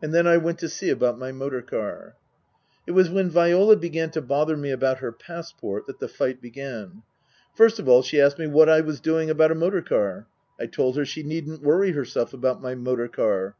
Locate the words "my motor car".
1.18-2.14, 12.62-13.52